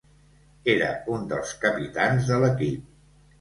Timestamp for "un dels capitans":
1.17-2.31